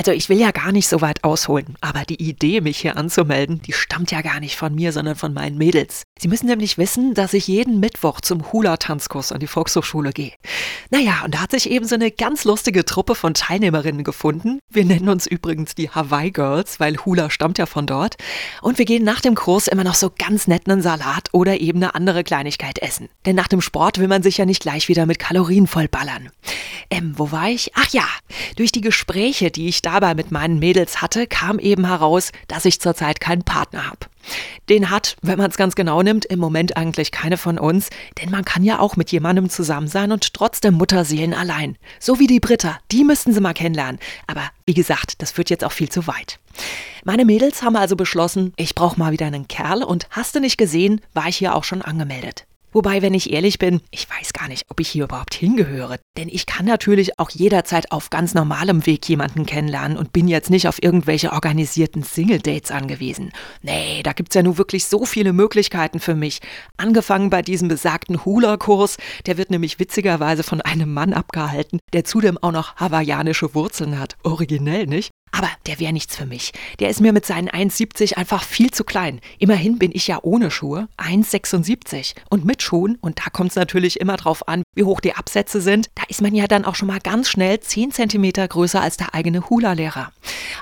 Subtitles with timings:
[0.00, 3.60] Also ich will ja gar nicht so weit ausholen, aber die Idee, mich hier anzumelden,
[3.60, 6.04] die stammt ja gar nicht von mir, sondern von meinen Mädels.
[6.18, 10.32] Sie müssen nämlich wissen, dass ich jeden Mittwoch zum Hula-Tanzkurs an die Volkshochschule gehe.
[10.88, 14.60] Naja, und da hat sich eben so eine ganz lustige Truppe von Teilnehmerinnen gefunden.
[14.70, 18.16] Wir nennen uns übrigens die Hawaii Girls, weil Hula stammt ja von dort.
[18.62, 21.76] Und wir gehen nach dem Kurs immer noch so ganz nett einen Salat oder eben
[21.76, 23.10] eine andere Kleinigkeit essen.
[23.26, 26.30] Denn nach dem Sport will man sich ja nicht gleich wieder mit Kalorien vollballern.
[26.92, 27.70] Ähm, wo war ich?
[27.76, 28.04] Ach ja,
[28.56, 32.80] durch die Gespräche, die ich dabei mit meinen Mädels hatte, kam eben heraus, dass ich
[32.80, 34.06] zurzeit keinen Partner habe.
[34.68, 37.90] Den hat, wenn man es ganz genau nimmt, im Moment eigentlich keine von uns,
[38.20, 41.78] denn man kann ja auch mit jemandem zusammen sein und trotzdem Mutterseelen allein.
[42.00, 44.00] So wie die Britta, die müssten sie mal kennenlernen.
[44.26, 46.40] Aber wie gesagt, das führt jetzt auch viel zu weit.
[47.04, 50.58] Meine Mädels haben also beschlossen, ich brauche mal wieder einen Kerl und hast du nicht
[50.58, 52.46] gesehen, war ich hier auch schon angemeldet.
[52.72, 55.98] Wobei, wenn ich ehrlich bin, ich weiß gar nicht, ob ich hier überhaupt hingehöre.
[56.16, 60.50] Denn ich kann natürlich auch jederzeit auf ganz normalem Weg jemanden kennenlernen und bin jetzt
[60.50, 63.32] nicht auf irgendwelche organisierten Single-Dates angewiesen.
[63.62, 66.40] Nee, da gibt's ja nun wirklich so viele Möglichkeiten für mich.
[66.76, 68.96] Angefangen bei diesem besagten Hula-Kurs,
[69.26, 74.16] der wird nämlich witzigerweise von einem Mann abgehalten, der zudem auch noch hawaiianische Wurzeln hat.
[74.22, 75.10] Originell, nicht?
[75.32, 76.52] Aber der wäre nichts für mich.
[76.80, 79.20] Der ist mir mit seinen 1,70 einfach viel zu klein.
[79.38, 82.14] Immerhin bin ich ja ohne Schuhe 1,76.
[82.28, 85.60] Und mit Schuhen, und da kommt es natürlich immer drauf an, wie hoch die Absätze
[85.60, 88.96] sind, da ist man ja dann auch schon mal ganz schnell 10 cm größer als
[88.96, 90.12] der eigene Hula-Lehrer.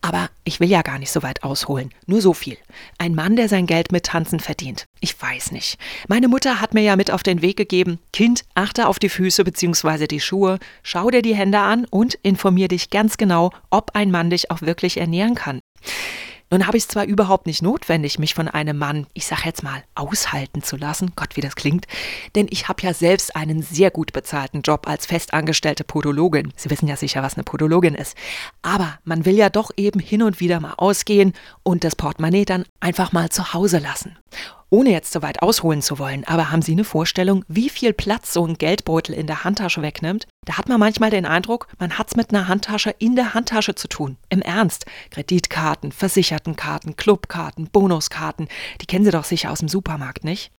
[0.00, 1.90] Aber ich will ja gar nicht so weit ausholen.
[2.06, 2.56] Nur so viel.
[2.98, 4.86] Ein Mann, der sein Geld mit Tanzen verdient.
[5.04, 5.80] Ich weiß nicht.
[6.06, 9.42] Meine Mutter hat mir ja mit auf den Weg gegeben, Kind, achte auf die Füße
[9.42, 10.06] bzw.
[10.06, 14.30] die Schuhe, schau dir die Hände an und informier dich ganz genau, ob ein Mann
[14.30, 15.58] dich auch wirklich ernähren kann.
[16.52, 19.64] Nun habe ich es zwar überhaupt nicht notwendig, mich von einem Mann, ich sag jetzt
[19.64, 21.86] mal, aushalten zu lassen, Gott, wie das klingt,
[22.36, 26.52] denn ich habe ja selbst einen sehr gut bezahlten Job als festangestellte Podologin.
[26.54, 28.16] Sie wissen ja sicher, was eine Podologin ist.
[28.60, 31.32] Aber man will ja doch eben hin und wieder mal ausgehen
[31.64, 34.16] und das Portemonnaie dann einfach mal zu Hause lassen.
[34.72, 38.32] Ohne jetzt so weit ausholen zu wollen, aber haben Sie eine Vorstellung, wie viel Platz
[38.32, 40.26] so ein Geldbeutel in der Handtasche wegnimmt?
[40.46, 43.86] Da hat man manchmal den Eindruck, man hat's mit einer Handtasche in der Handtasche zu
[43.86, 44.16] tun.
[44.30, 44.86] Im Ernst.
[45.10, 48.48] Kreditkarten, Versichertenkarten, Clubkarten, Bonuskarten,
[48.80, 50.50] die kennen Sie doch sicher aus dem Supermarkt, nicht?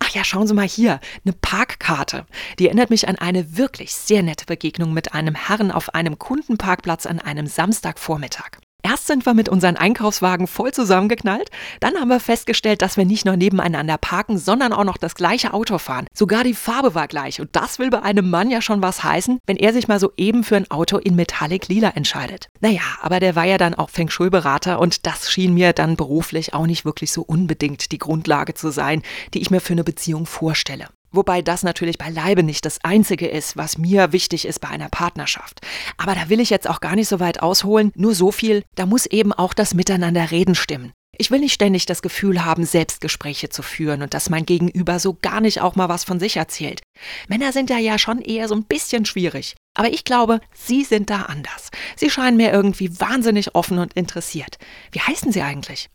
[0.00, 2.26] Ach ja, schauen Sie mal hier, eine Parkkarte.
[2.58, 7.06] Die erinnert mich an eine wirklich sehr nette Begegnung mit einem Herrn auf einem Kundenparkplatz
[7.06, 8.58] an einem Samstagvormittag.
[9.02, 13.24] Erst sind wir mit unseren Einkaufswagen voll zusammengeknallt, dann haben wir festgestellt, dass wir nicht
[13.24, 16.06] nur nebeneinander parken, sondern auch noch das gleiche Auto fahren.
[16.14, 19.40] Sogar die Farbe war gleich und das will bei einem Mann ja schon was heißen,
[19.44, 22.46] wenn er sich mal so eben für ein Auto in Metallic Lila entscheidet.
[22.60, 26.54] Naja, aber der war ja dann auch Feng Shui-Berater und das schien mir dann beruflich
[26.54, 29.02] auch nicht wirklich so unbedingt die Grundlage zu sein,
[29.34, 30.86] die ich mir für eine Beziehung vorstelle.
[31.12, 35.60] Wobei das natürlich beileibe nicht das Einzige ist, was mir wichtig ist bei einer Partnerschaft.
[35.96, 38.86] Aber da will ich jetzt auch gar nicht so weit ausholen, nur so viel, da
[38.86, 40.92] muss eben auch das Miteinanderreden stimmen.
[41.18, 45.16] Ich will nicht ständig das Gefühl haben, Selbstgespräche zu führen und dass mein Gegenüber so
[45.20, 46.80] gar nicht auch mal was von sich erzählt.
[47.28, 49.54] Männer sind da ja schon eher so ein bisschen schwierig.
[49.74, 51.70] Aber ich glaube, Sie sind da anders.
[51.96, 54.56] Sie scheinen mir irgendwie wahnsinnig offen und interessiert.
[54.90, 55.90] Wie heißen Sie eigentlich?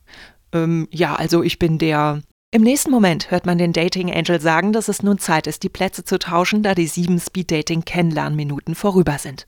[0.53, 2.21] Ähm, ja, also ich bin der
[2.57, 5.69] im nächsten Moment hört man den Dating Angel sagen, dass es nun Zeit ist, die
[5.69, 9.45] Plätze zu tauschen, da die sieben Speed Dating Kennenlernminuten vorüber sind.